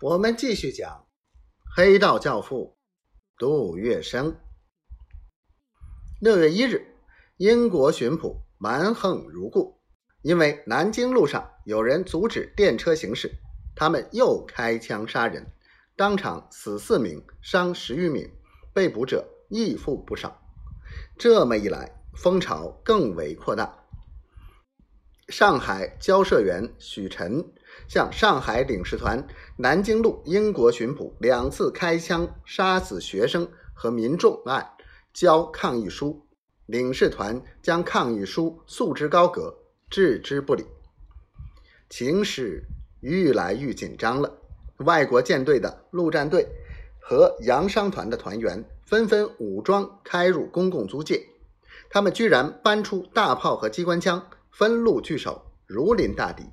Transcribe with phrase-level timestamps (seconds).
[0.00, 1.06] 我们继续讲
[1.74, 2.78] 黑道教父
[3.36, 4.32] 杜月笙。
[6.20, 6.86] 六月一日，
[7.36, 9.80] 英国巡捕蛮横如故，
[10.22, 13.28] 因为南京路上有人阻止电车行驶，
[13.74, 15.44] 他们又开枪杀人，
[15.96, 18.30] 当场死四名，伤十余名，
[18.72, 20.40] 被捕者亦负不少。
[21.18, 23.77] 这么一来，风潮更为扩大。
[25.28, 27.44] 上海交涉员许晨。
[27.86, 34.72] 向上海领事团南京路英国巡捕两次开枪杀死学生和民众案
[35.14, 36.26] 交抗议书，
[36.66, 39.56] 领事团将抗议书束之高阁，
[39.88, 40.66] 置之不理。
[41.88, 42.64] 情势
[43.00, 44.38] 愈来愈紧张了。
[44.78, 46.46] 外国舰队的陆战队
[47.00, 51.26] 和洋商团的团员纷纷武装开入公共租界，
[51.88, 56.44] 他们居然搬出大炮和机关枪，分路聚首，如临大敌。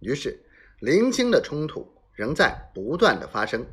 [0.00, 0.42] 于是。
[0.80, 3.66] 零星的冲突仍在不断的发生，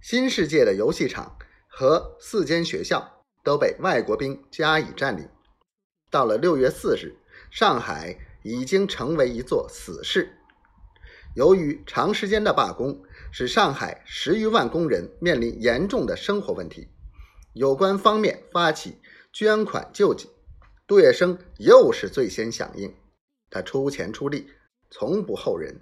[0.00, 5.28] 新世界的游戏场和四间学校都被外国兵加以占领。
[6.10, 7.14] 到了六月四日，
[7.52, 10.36] 上海已经成为一座死市。
[11.36, 16.88] 由于长时间的罢工，使上海十余万工人面临严重的生活问题。
[17.52, 18.98] 有关方面发起
[19.32, 20.28] 捐款救济，
[20.86, 22.94] 杜月笙又是最先响应，
[23.50, 24.48] 他出钱出力，
[24.88, 25.80] 从不后人。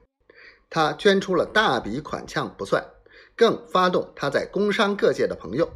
[0.70, 2.82] 他捐出了大笔款项不算，
[3.36, 5.70] 更发动他在工商各界的朋友。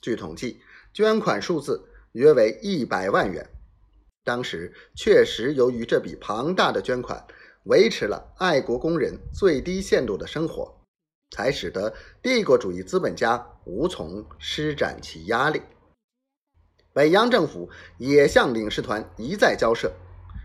[0.00, 0.60] 据统计，
[0.92, 3.48] 捐款数字约为一百万元。
[4.24, 7.24] 当时确实由于这笔庞大的捐款，
[7.62, 10.80] 维持了爱国工人最低限度的生活，
[11.30, 15.62] 才使得帝国主义资本家无从施展其压力。
[16.98, 19.92] 北洋政府也向领事团一再交涉，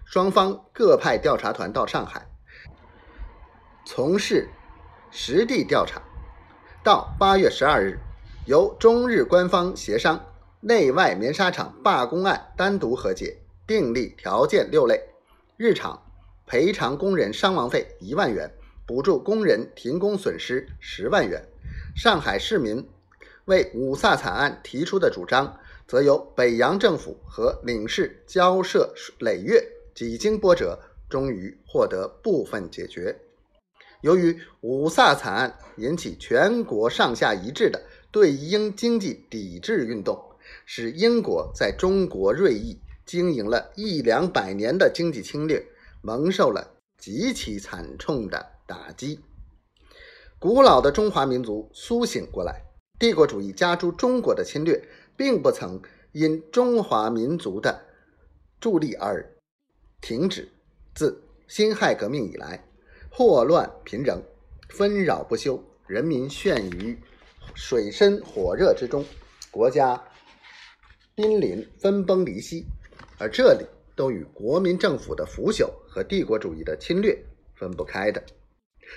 [0.06, 2.28] 双方各派调查团到上海。
[3.88, 4.48] 从事
[5.10, 6.00] 实地调查，
[6.84, 7.98] 到八月十二日，
[8.46, 10.24] 由中日官方协商，
[10.60, 15.02] 内外棉纱厂罢工案单独和解，订立条件六类：
[15.58, 16.04] 日厂
[16.46, 18.52] 赔偿工人伤亡费一万元，
[18.86, 21.44] 补助工人停工损失十万元。
[21.96, 22.88] 上海市民
[23.46, 25.58] 为五卅惨案提出的主张，
[25.88, 29.64] 则由北洋政府和领事交涉累月，
[29.94, 30.80] 几经波折，
[31.10, 33.20] 终于获得部分解决。
[34.02, 40.22] 由于五卅惨案引起全国上下一致的对英经济抵制运动，
[40.66, 45.66] 使英国在中国锐意经营了一两百年的经济侵略
[46.02, 49.20] 蒙受了极其惨重的打击。
[50.38, 52.62] 古老的中华民族苏醒过来，
[53.00, 55.82] 帝国主义加诸中国的侵略，并不曾
[56.12, 57.84] 因中华民族的
[58.60, 59.30] 助力而
[60.02, 60.50] 停止。
[60.96, 62.64] 自辛亥革命以来。
[63.16, 64.20] 祸乱频仍，
[64.70, 66.98] 纷扰不休，人民陷于
[67.54, 69.06] 水深火热之中，
[69.52, 70.04] 国家
[71.14, 72.66] 濒临分崩离析，
[73.20, 77.16] 而这里都与国民政府的腐朽和帝国主义的侵略
[77.54, 78.24] 分不开的。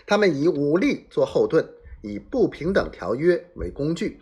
[0.07, 1.69] 他们以武力做后盾，
[2.01, 4.19] 以不平等条约为工具，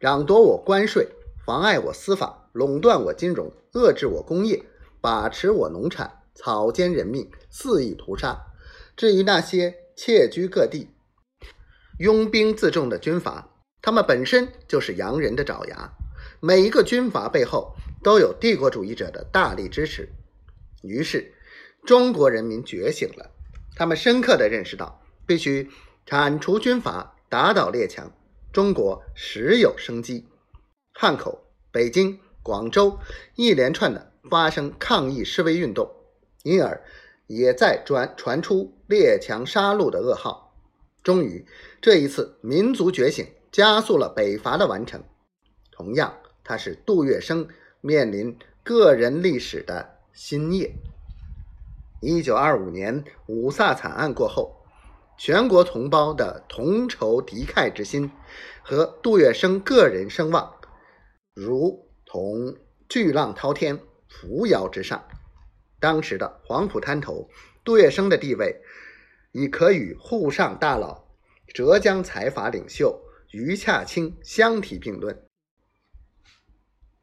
[0.00, 1.08] 攘夺我关税，
[1.44, 4.62] 妨碍我司法，垄断我金融，遏制我工业，
[5.00, 8.38] 把持我农产，草菅人命，肆意屠杀。
[8.94, 10.88] 至于那些窃居各地、
[11.98, 13.48] 拥兵自重的军阀，
[13.80, 15.90] 他们本身就是洋人的爪牙。
[16.40, 20.08] 每一个军阀背后都有帝国主义者的大力支持。
[20.82, 21.32] 于是，
[21.84, 23.30] 中国人民觉醒了，
[23.74, 25.70] 他们深刻地认识到，必须
[26.04, 28.12] 铲除军阀，打倒列强，
[28.56, 30.24] 中国时有生机。
[30.94, 32.98] 汉口、北京、广州
[33.34, 35.90] 一连串的发生抗议示威运动，
[36.42, 36.82] 因而。
[37.26, 40.54] 也在传传出列强杀戮的噩耗。
[41.02, 41.46] 终于，
[41.82, 45.04] 这一次民族觉醒加速了北伐的完成。
[45.70, 47.48] 同样，它是杜月笙
[47.82, 50.72] 面临个人历史的新页。
[52.00, 54.55] 一九二五年五卅惨案过后，
[55.18, 58.10] 全国同胞的同仇敌忾之心
[58.62, 60.54] 和杜月笙个人声望，
[61.34, 62.56] 如同
[62.88, 65.02] 巨浪滔天，扶摇直上。
[65.80, 67.28] 当时的黄埔滩头
[67.64, 68.60] 杜月笙的地位，
[69.32, 71.06] 已可与沪上大佬、
[71.54, 73.00] 浙江财阀领袖
[73.30, 75.25] 余洽清相提并论。